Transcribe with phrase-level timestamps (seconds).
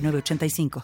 [0.00, 0.82] 85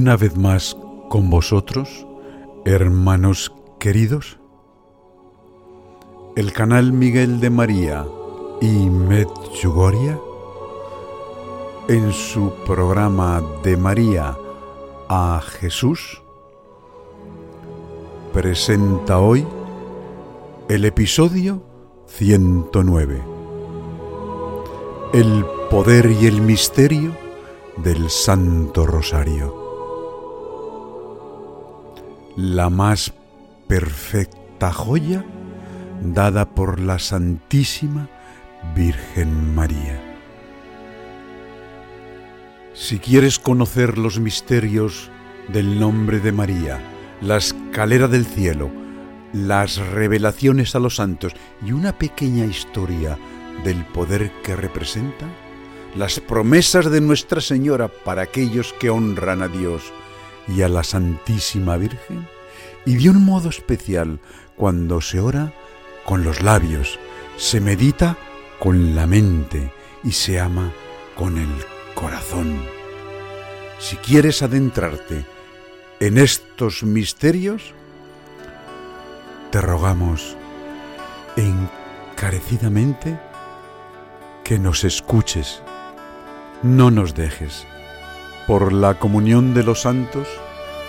[0.00, 0.78] una vez más
[1.10, 2.06] con vosotros,
[2.64, 4.38] hermanos queridos.
[6.36, 8.06] El canal Miguel de María
[8.62, 10.16] y Medjugorje
[11.88, 14.38] en su programa de María
[15.10, 16.22] a Jesús
[18.32, 19.46] presenta hoy
[20.70, 21.62] el episodio
[22.06, 23.22] 109.
[25.12, 27.14] El poder y el misterio
[27.76, 29.59] del Santo Rosario
[32.40, 33.12] la más
[33.68, 35.22] perfecta joya
[36.02, 38.08] dada por la Santísima
[38.74, 40.00] Virgen María.
[42.72, 45.10] Si quieres conocer los misterios
[45.48, 46.80] del nombre de María,
[47.20, 48.70] la escalera del cielo,
[49.34, 53.18] las revelaciones a los santos y una pequeña historia
[53.64, 55.26] del poder que representa,
[55.94, 59.92] las promesas de Nuestra Señora para aquellos que honran a Dios,
[60.48, 62.26] y a la Santísima Virgen,
[62.84, 64.20] y de un modo especial
[64.56, 65.52] cuando se ora
[66.04, 66.98] con los labios,
[67.36, 68.16] se medita
[68.58, 69.72] con la mente
[70.02, 70.72] y se ama
[71.16, 71.50] con el
[71.94, 72.60] corazón.
[73.78, 75.24] Si quieres adentrarte
[76.00, 77.74] en estos misterios,
[79.50, 80.36] te rogamos
[81.36, 83.18] encarecidamente
[84.44, 85.62] que nos escuches,
[86.62, 87.66] no nos dejes
[88.46, 90.28] por la comunión de los santos,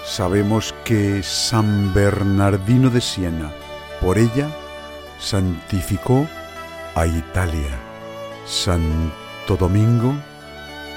[0.06, 3.52] sabemos que San Bernardino de Siena,
[4.00, 4.50] por ella,
[5.20, 6.28] santificó
[6.96, 7.80] a Italia.
[8.46, 10.16] Santo Domingo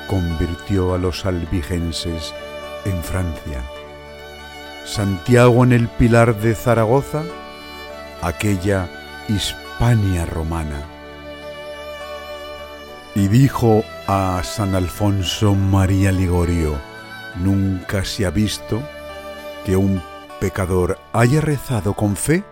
[0.08, 2.34] convirtió a los albigenses
[2.84, 3.62] en Francia.
[4.84, 7.22] Santiago en el Pilar de Zaragoza,
[8.22, 8.88] aquella
[9.28, 10.82] Hispania romana.
[13.14, 16.78] Y dijo a San Alfonso María Ligorio,
[17.36, 18.82] nunca se ha visto
[19.64, 20.02] que un
[20.40, 22.44] pecador haya rezado con fe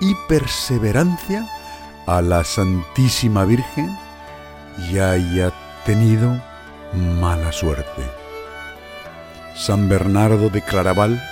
[0.00, 1.46] y perseverancia
[2.06, 3.96] a la Santísima Virgen
[4.90, 5.52] y haya
[5.86, 6.40] tenido
[7.20, 8.02] mala suerte.
[9.54, 11.22] San Bernardo de Claraval,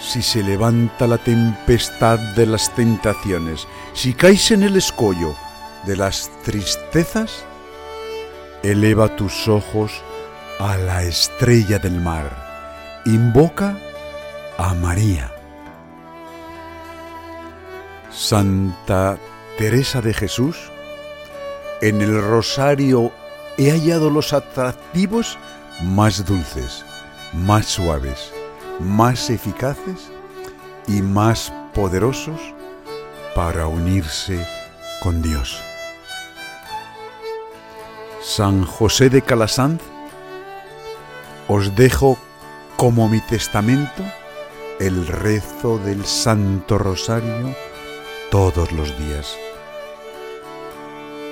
[0.00, 5.34] si se levanta la tempestad de las tentaciones, si caes en el escollo
[5.84, 7.44] de las tristezas,
[8.62, 9.92] eleva tus ojos
[10.58, 13.76] a la estrella del mar, invoca
[14.56, 15.32] a María.
[18.10, 19.18] Santa
[19.56, 20.56] Teresa de Jesús,
[21.80, 23.12] en el rosario
[23.56, 25.38] he hallado los atractivos
[25.82, 26.84] más dulces,
[27.32, 28.32] más suaves,
[28.80, 30.10] más eficaces
[30.86, 32.40] y más poderosos
[33.34, 34.44] para unirse
[35.02, 35.62] con Dios.
[38.28, 39.80] San José de Calasanz,
[41.48, 42.18] os dejo
[42.76, 44.04] como mi testamento
[44.78, 47.56] el rezo del Santo Rosario
[48.30, 49.34] todos los días.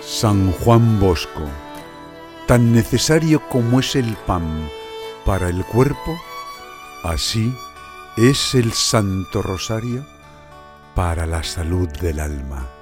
[0.02, 1.42] San Juan Bosco,
[2.46, 4.70] tan necesario como es el pan
[5.26, 6.16] para el cuerpo,
[7.04, 7.54] así
[8.16, 10.02] es el Santo Rosario
[10.94, 12.75] para la salud del alma.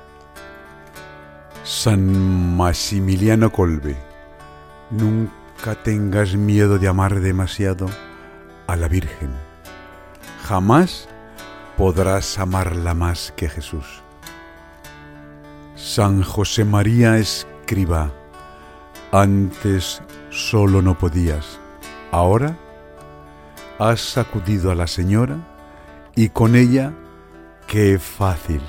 [1.65, 3.97] San Maximiliano Colbe,
[4.91, 7.87] nunca tengas miedo de amar demasiado
[8.67, 9.31] a la Virgen.
[10.43, 11.09] Jamás
[11.79, 14.03] podrás amarla más que Jesús.
[15.75, 18.13] San José María escriba,
[19.11, 21.59] antes solo no podías,
[22.11, 22.59] ahora
[23.79, 25.39] has sacudido a la Señora
[26.15, 26.93] y con ella
[27.67, 28.61] qué fácil.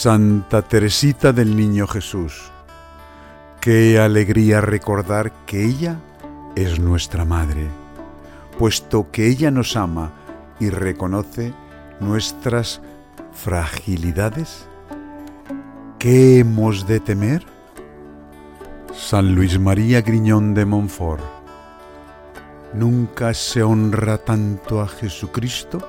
[0.00, 2.52] Santa Teresita del Niño Jesús,
[3.60, 5.96] Qué alegría recordar que ella
[6.54, 7.66] es nuestra madre,
[8.60, 10.12] puesto que ella nos ama
[10.60, 11.52] y reconoce
[11.98, 12.80] nuestras
[13.32, 14.68] fragilidades.
[15.98, 17.44] ¿Qué hemos de temer?
[18.94, 21.24] San Luis María Griñón de Montfort.
[22.72, 25.80] Nunca se honra tanto a Jesucristo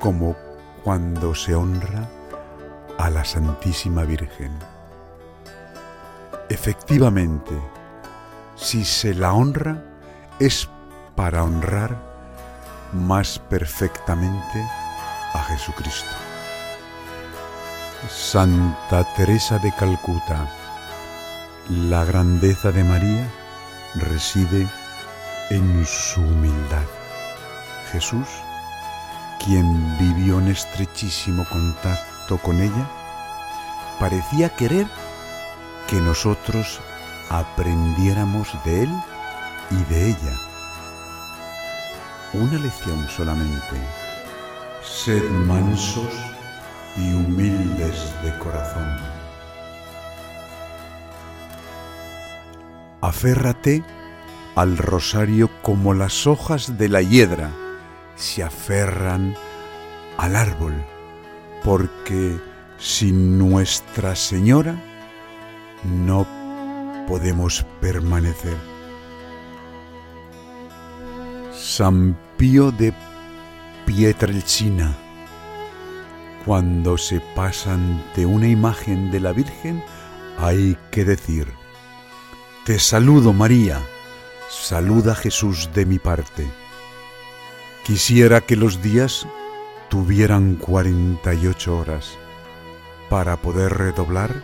[0.00, 0.34] como
[0.82, 2.08] cuando se honra
[2.98, 4.52] a la Santísima Virgen.
[6.48, 7.52] Efectivamente,
[8.56, 9.82] si se la honra
[10.38, 10.68] es
[11.16, 11.96] para honrar
[12.92, 14.66] más perfectamente
[15.32, 16.10] a Jesucristo.
[18.08, 20.48] Santa Teresa de Calcuta,
[21.68, 23.26] la grandeza de María
[23.94, 24.68] reside
[25.50, 26.84] en su humildad.
[27.90, 28.28] Jesús,
[29.44, 32.90] quien vivió en estrechísimo contacto con ella,
[34.00, 34.86] parecía querer
[35.88, 36.80] que nosotros
[37.30, 38.90] aprendiéramos de él
[39.70, 40.40] y de ella.
[42.32, 43.76] Una lección solamente.
[44.82, 46.12] Sed mansos
[46.96, 48.96] y humildes de corazón.
[53.00, 53.84] Aférrate
[54.56, 57.50] al rosario como las hojas de la hiedra
[58.16, 59.36] se aferran
[60.16, 60.84] al árbol,
[61.64, 62.38] porque
[62.78, 64.76] sin Nuestra Señora
[65.82, 66.26] no
[67.08, 68.56] podemos permanecer.
[71.52, 72.92] San Pío de
[73.86, 74.94] Pietrelcina,
[76.44, 79.82] cuando se pasa ante una imagen de la Virgen,
[80.38, 81.48] hay que decir,
[82.66, 83.80] Te saludo María,
[84.50, 86.46] saluda Jesús de mi parte.
[87.84, 89.26] Quisiera que los días
[89.94, 92.18] tuvieran 48 horas
[93.08, 94.42] para poder redoblar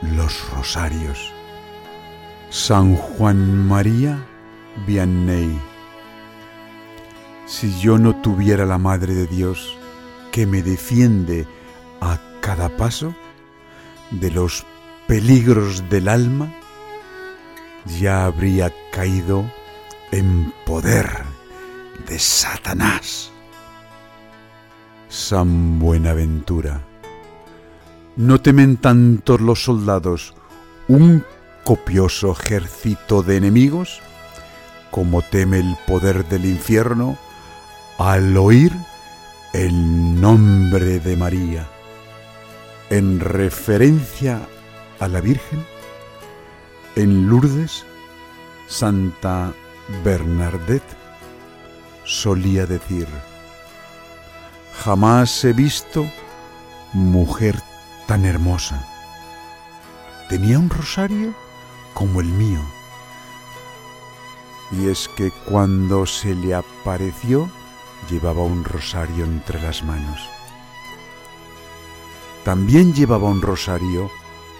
[0.00, 1.30] los rosarios.
[2.48, 4.26] San Juan María
[4.86, 5.60] Vianney.
[7.44, 9.76] Si yo no tuviera la Madre de Dios
[10.30, 11.46] que me defiende
[12.00, 13.14] a cada paso
[14.10, 14.64] de los
[15.06, 16.50] peligros del alma,
[17.98, 19.44] ya habría caído
[20.12, 21.24] en poder
[22.08, 23.31] de Satanás.
[25.12, 26.80] San Buenaventura.
[28.16, 30.32] No temen tanto los soldados
[30.88, 31.22] un
[31.64, 34.00] copioso ejército de enemigos
[34.90, 37.18] como teme el poder del infierno
[37.98, 38.72] al oír
[39.52, 41.68] el nombre de María.
[42.88, 44.40] En referencia
[44.98, 45.62] a la Virgen,
[46.96, 47.84] en Lourdes,
[48.66, 49.52] Santa
[50.02, 50.96] Bernadette
[52.02, 53.06] solía decir,
[54.72, 56.06] jamás he visto
[56.92, 57.60] mujer
[58.06, 58.86] tan hermosa.
[60.28, 61.34] Tenía un rosario
[61.94, 62.60] como el mío.
[64.72, 67.50] Y es que cuando se le apareció,
[68.10, 70.20] llevaba un rosario entre las manos.
[72.44, 74.10] También llevaba un rosario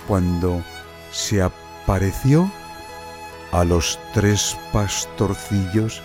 [0.06, 0.62] cuando
[1.10, 2.50] se apareció
[3.50, 6.02] a los tres pastorcillos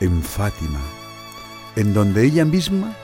[0.00, 0.80] en Fátima,
[1.74, 2.94] en donde ella misma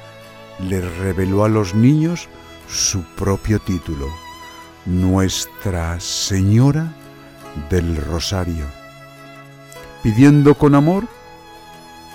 [0.59, 2.29] le reveló a los niños
[2.69, 4.09] su propio título,
[4.87, 6.95] Nuestra Señora
[7.71, 8.67] del Rosario,
[10.03, 11.07] pidiendo con amor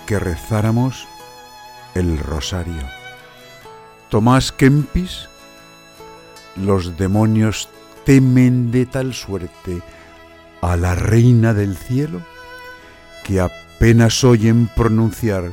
[0.06, 1.08] que rezáramos
[1.96, 2.88] el Rosario.
[4.10, 5.28] Tomás Kempis,
[6.56, 7.70] los demonios
[8.06, 9.82] temen de tal suerte
[10.62, 12.22] a la Reina del Cielo
[13.24, 15.52] que apenas oyen pronunciar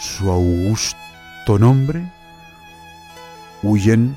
[0.00, 2.10] su augusto nombre,
[3.62, 4.16] huyen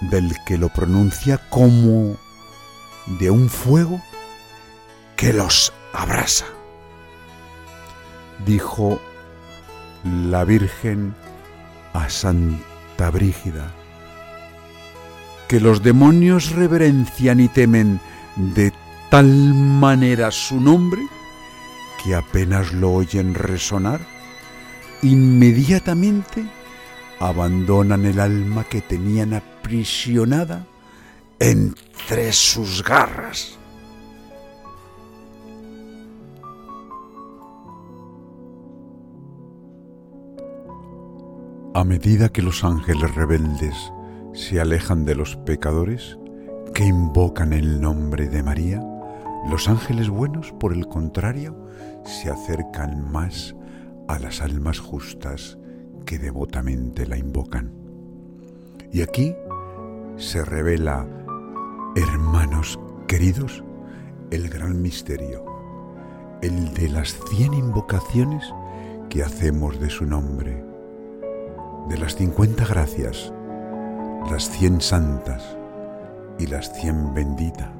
[0.00, 2.16] del que lo pronuncia como
[3.18, 4.00] de un fuego
[5.16, 6.46] que los abrasa.
[8.44, 9.00] Dijo
[10.04, 11.14] la Virgen
[11.94, 13.72] a Santa Brígida,
[15.48, 18.00] que los demonios reverencian y temen
[18.36, 18.72] de
[19.10, 21.02] tal manera su nombre
[22.04, 24.00] que apenas lo oyen resonar,
[25.02, 26.44] inmediatamente
[27.18, 30.66] abandonan el alma que tenían aprisionada
[31.38, 33.58] entre sus garras.
[41.74, 43.74] A medida que los ángeles rebeldes
[44.32, 46.18] se alejan de los pecadores
[46.72, 48.82] que invocan el nombre de María,
[49.50, 51.54] los ángeles buenos, por el contrario,
[52.04, 53.54] se acercan más
[54.08, 55.58] a las almas justas
[56.06, 57.72] que devotamente la invocan.
[58.92, 59.34] Y aquí
[60.16, 61.06] se revela,
[61.96, 63.62] hermanos queridos,
[64.30, 65.44] el gran misterio,
[66.40, 68.44] el de las cien invocaciones
[69.10, 70.64] que hacemos de su nombre,
[71.88, 73.32] de las cincuenta gracias,
[74.30, 75.56] las cien santas
[76.38, 77.70] y las cien benditas.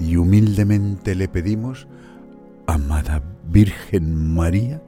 [0.00, 1.86] Y humildemente le pedimos,
[2.66, 4.82] amada Virgen María,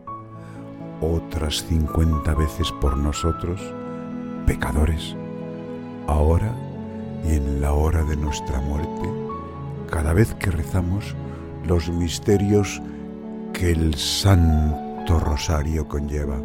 [1.04, 3.60] otras cincuenta veces por nosotros,
[4.46, 5.14] pecadores,
[6.06, 6.54] ahora
[7.24, 9.08] y en la hora de nuestra muerte,
[9.90, 11.14] cada vez que rezamos
[11.66, 12.82] los misterios
[13.52, 16.38] que el Santo Rosario conlleva.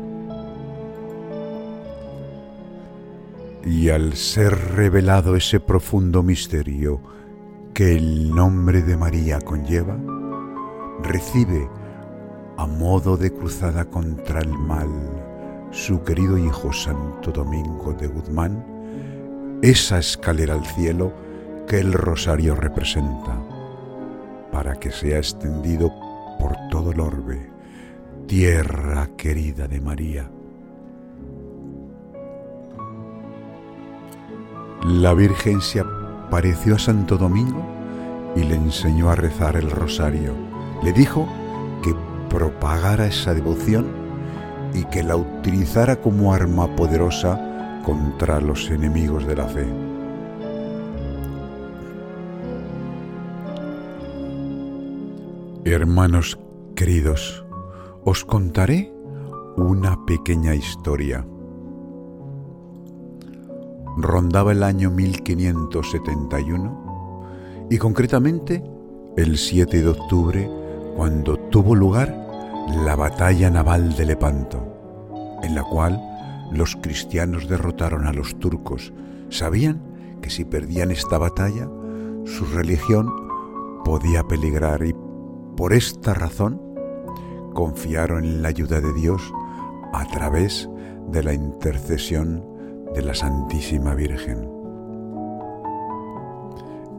[3.66, 7.02] Y al ser revelado ese profundo misterio
[7.74, 9.98] que el nombre de María conlleva,
[11.04, 11.68] recibe
[12.60, 14.90] a modo de cruzada contra el mal
[15.72, 21.14] su querido Hijo Santo Domingo de Guzmán, esa escalera al cielo
[21.70, 23.42] que el rosario representa,
[24.52, 25.90] para que sea extendido
[26.38, 27.50] por todo el orbe,
[28.28, 30.30] tierra querida de María.
[34.84, 37.66] La Virgen se apareció a Santo Domingo
[38.36, 40.34] y le enseñó a rezar el rosario.
[40.84, 41.26] Le dijo
[42.30, 43.88] propagara esa devoción
[44.74, 49.68] y que la utilizara como arma poderosa contra los enemigos de la fe.
[55.66, 56.40] Hermanos
[56.76, 57.46] queridos,
[58.06, 58.94] os contaré
[59.58, 61.26] una pequeña historia.
[63.98, 68.64] Rondaba el año 1571 y concretamente
[69.18, 70.50] el 7 de octubre
[70.96, 72.16] cuando tuvo lugar
[72.86, 76.00] la batalla naval de Lepanto, en la cual
[76.52, 78.94] los cristianos derrotaron a los turcos.
[79.30, 79.82] Sabían
[80.22, 81.68] que si perdían esta batalla,
[82.26, 83.10] su religión
[83.84, 84.96] podía peligrar y
[85.56, 86.62] por esta razón
[87.54, 89.34] confiaron en la ayuda de Dios
[89.94, 90.70] a través
[91.08, 92.46] de la intercesión
[92.94, 94.50] de la Santísima Virgen.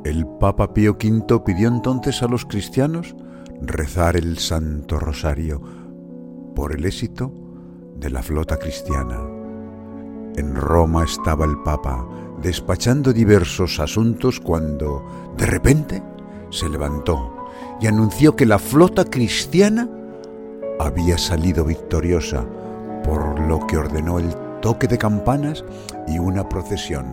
[0.04, 3.14] El Papa Pío V pidió entonces a los cristianos
[3.60, 5.60] rezar el Santo Rosario
[6.54, 7.32] por el éxito
[7.96, 9.20] de la flota cristiana.
[10.36, 12.08] En Roma estaba el Papa
[12.42, 15.04] despachando diversos asuntos cuando,
[15.36, 16.02] de repente,
[16.50, 17.46] se levantó
[17.80, 19.88] y anunció que la flota cristiana
[20.78, 22.46] había salido victoriosa,
[23.04, 25.64] por lo que ordenó el toque de campanas
[26.08, 27.06] y una procesión.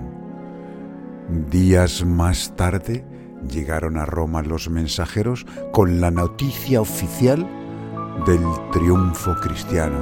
[1.49, 3.03] Días más tarde
[3.51, 7.47] llegaron a Roma los mensajeros con la noticia oficial
[8.25, 8.41] del
[8.71, 9.97] triunfo cristiano.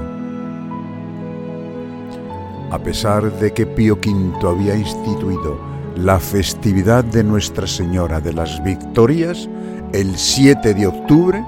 [2.72, 5.60] A pesar de que Pío V había instituido
[5.96, 9.48] la festividad de Nuestra Señora de las Victorias
[9.94, 11.44] el 7 de octubre,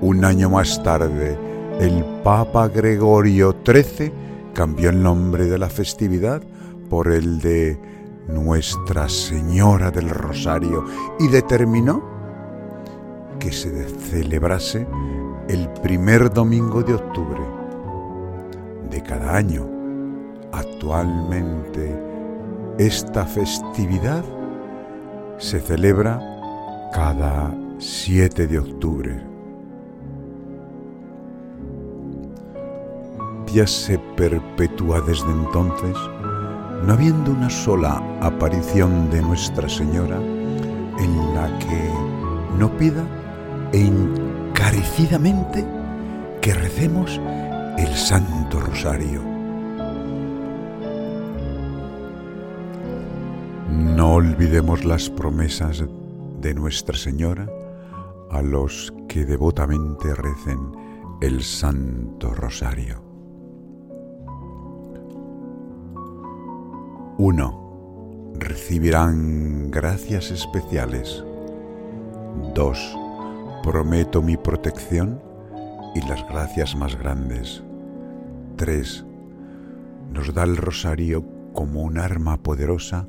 [0.00, 1.36] un año más tarde,
[1.80, 4.12] el Papa Gregorio XIII
[4.54, 6.42] cambió el nombre de la festividad
[6.88, 7.78] por el de
[8.28, 10.84] Nuestra Señora del Rosario
[11.18, 12.02] y determinó
[13.38, 14.86] que se celebrase
[15.48, 17.42] el primer domingo de octubre
[18.90, 19.74] de cada año
[20.54, 21.98] Actualmente
[22.78, 24.24] esta festividad
[25.36, 26.20] se celebra
[26.92, 29.20] cada 7 de octubre.
[33.52, 35.96] Ya se perpetúa desde entonces,
[36.86, 41.90] no habiendo una sola aparición de Nuestra Señora en la que
[42.58, 43.04] no pida
[43.72, 45.64] encarecidamente
[46.40, 47.20] que recemos
[47.78, 49.34] el Santo Rosario
[53.94, 55.84] No olvidemos las promesas
[56.40, 57.48] de Nuestra Señora
[58.30, 60.58] a los que devotamente recen
[61.20, 63.13] el Santo Rosario.
[67.26, 68.34] 1.
[68.34, 71.24] Recibirán gracias especiales.
[72.54, 72.98] 2.
[73.62, 75.22] Prometo mi protección
[75.94, 77.64] y las gracias más grandes.
[78.56, 79.06] 3.
[80.12, 83.08] Nos da el rosario como un arma poderosa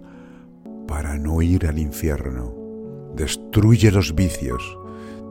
[0.87, 2.53] para no ir al infierno.
[3.17, 4.79] Destruye los vicios,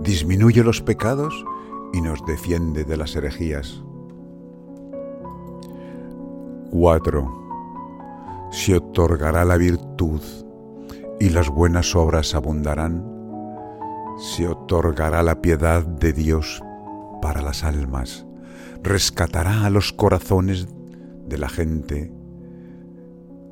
[0.03, 1.43] disminuye los pecados
[1.95, 3.83] y nos defiende de las herejías.
[6.71, 7.44] 4.
[8.55, 10.23] Se otorgará la virtud
[11.19, 13.05] y las buenas obras abundarán.
[14.17, 16.63] Se otorgará la piedad de Dios
[17.21, 18.25] para las almas.
[18.81, 20.69] Rescatará a los corazones
[21.27, 22.13] de la gente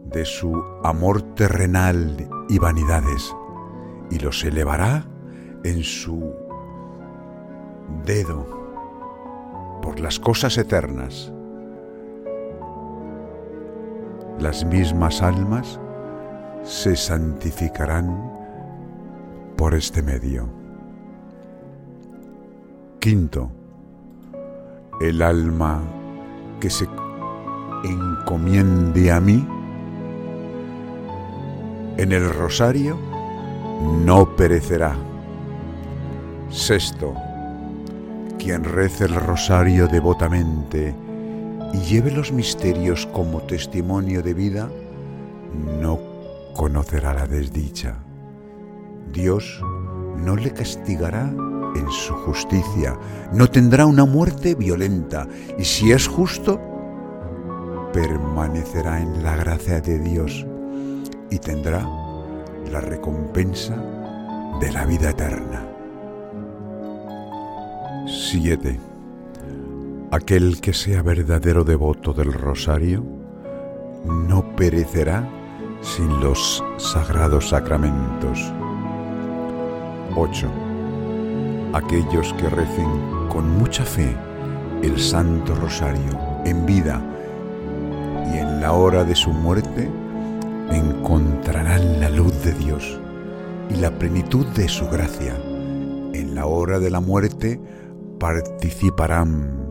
[0.04, 3.34] de su amor terrenal y vanidades,
[4.08, 5.04] y los elevará
[5.64, 6.32] en su
[8.06, 8.46] dedo
[9.82, 11.32] por las cosas eternas,
[14.42, 15.78] las mismas almas
[16.64, 18.30] se santificarán
[19.56, 20.48] por este medio.
[22.98, 23.50] Quinto,
[25.00, 25.80] el alma
[26.60, 26.88] que se
[27.84, 29.46] encomiende a mí
[31.96, 32.98] en el rosario
[34.04, 34.96] no perecerá.
[36.50, 37.14] Sexto,
[38.38, 40.94] quien rece el rosario devotamente
[41.72, 44.68] y lleve los misterios como testimonio de vida,
[45.80, 45.98] no
[46.54, 47.96] conocerá la desdicha.
[49.12, 49.60] Dios
[50.18, 51.32] no le castigará
[51.74, 52.98] en su justicia,
[53.32, 55.26] no tendrá una muerte violenta
[55.58, 56.60] y si es justo,
[57.92, 60.46] permanecerá en la gracia de Dios
[61.30, 61.86] y tendrá
[62.70, 63.76] la recompensa
[64.60, 65.66] de la vida eterna.
[68.06, 68.91] 7.
[70.12, 73.02] Aquel que sea verdadero devoto del rosario
[74.04, 75.26] no perecerá
[75.80, 78.38] sin los sagrados sacramentos.
[80.14, 80.50] 8.
[81.72, 82.90] Aquellos que recen
[83.30, 84.14] con mucha fe
[84.82, 87.02] el Santo Rosario en vida
[88.34, 89.90] y en la hora de su muerte
[90.70, 93.00] encontrarán la luz de Dios
[93.70, 95.34] y la plenitud de su gracia.
[96.12, 97.58] En la hora de la muerte
[98.18, 99.61] participarán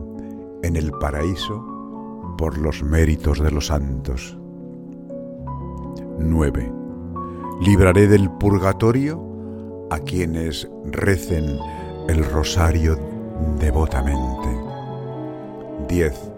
[0.62, 1.64] en el paraíso
[2.38, 4.36] por los méritos de los santos.
[6.18, 6.72] 9.
[7.60, 11.58] Libraré del purgatorio a quienes recen
[12.08, 12.98] el rosario
[13.58, 14.48] devotamente.
[15.88, 16.32] 10.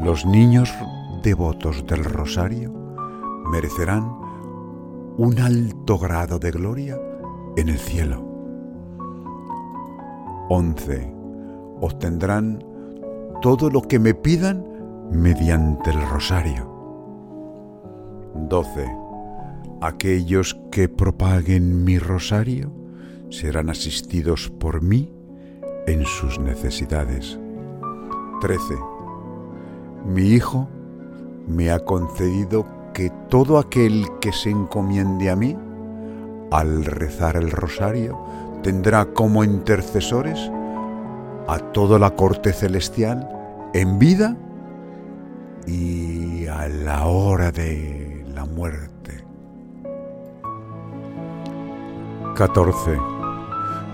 [0.00, 0.72] Los niños
[1.22, 2.72] devotos del rosario
[3.50, 4.10] merecerán
[5.18, 6.98] un alto grado de gloria
[7.56, 8.22] en el cielo.
[10.48, 11.12] 11.
[11.80, 12.62] Obtendrán
[13.40, 14.64] todo lo que me pidan
[15.10, 16.72] mediante el rosario.
[18.34, 18.86] 12.
[19.80, 22.72] Aquellos que propaguen mi rosario
[23.30, 25.12] serán asistidos por mí
[25.86, 27.38] en sus necesidades.
[28.40, 28.74] 13.
[30.06, 30.68] Mi Hijo
[31.46, 35.56] me ha concedido que todo aquel que se encomiende a mí,
[36.50, 38.18] al rezar el rosario,
[38.62, 40.50] tendrá como intercesores
[41.48, 43.28] a toda la corte celestial
[43.72, 44.36] en vida
[45.66, 49.24] y a la hora de la muerte.
[52.34, 52.98] 14.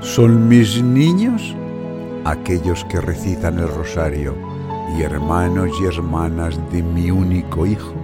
[0.00, 1.54] Son mis niños
[2.24, 4.34] aquellos que recitan el rosario
[4.96, 7.94] y hermanos y hermanas de mi único Hijo,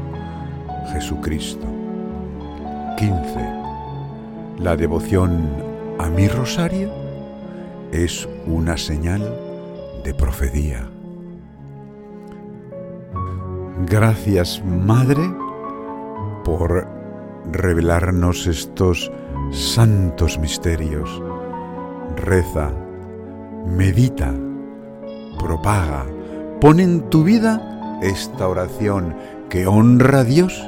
[0.92, 1.66] Jesucristo.
[2.96, 3.14] 15.
[4.58, 5.48] La devoción
[5.98, 7.07] a mi rosario
[7.92, 9.22] es una señal
[10.04, 10.88] de profecía.
[13.86, 15.22] Gracias, Madre,
[16.44, 16.86] por
[17.52, 19.10] revelarnos estos
[19.50, 21.22] santos misterios.
[22.16, 22.72] Reza,
[23.66, 24.34] medita,
[25.38, 26.06] propaga,
[26.60, 29.16] pon en tu vida esta oración
[29.48, 30.62] que honra a Dios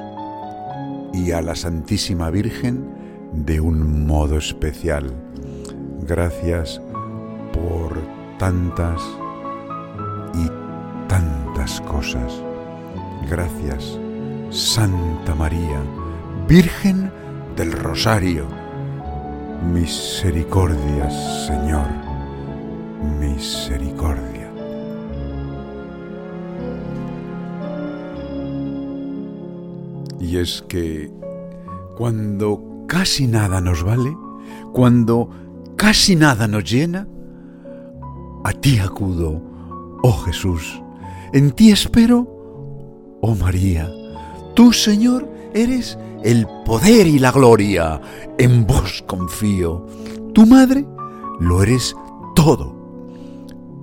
[1.12, 2.87] y a la Santísima Virgen
[3.33, 5.12] de un modo especial.
[6.06, 6.80] Gracias
[7.52, 7.98] por
[8.38, 9.00] tantas
[10.34, 10.48] y
[11.08, 12.42] tantas cosas.
[13.28, 13.98] Gracias,
[14.50, 15.80] Santa María,
[16.48, 17.12] Virgen
[17.56, 18.46] del Rosario.
[19.72, 21.10] Misericordia,
[21.46, 21.86] Señor,
[23.20, 24.50] misericordia.
[30.18, 31.10] Y es que
[31.96, 34.16] cuando casi nada nos vale,
[34.72, 35.28] cuando
[35.76, 37.06] casi nada nos llena,
[38.44, 39.40] a ti acudo,
[40.03, 40.83] oh Jesús,
[41.33, 42.26] en ti espero,
[43.20, 43.88] oh María.
[44.55, 48.00] Tú, Señor, eres el poder y la gloria,
[48.38, 49.87] en vos confío.
[50.35, 50.87] Tu madre
[51.38, 51.96] lo eres
[52.35, 52.74] todo,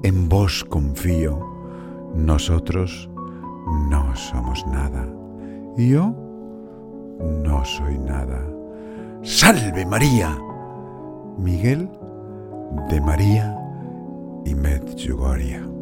[0.04, 1.40] en vos confío.
[2.16, 3.10] Nosotros
[3.90, 5.08] no somos nada.
[5.78, 6.16] Yo
[7.44, 8.46] no soy nada.
[9.24, 10.38] Salve María.
[11.38, 11.88] Miguel
[12.90, 13.57] de María
[14.48, 15.77] Imet Gjugaria.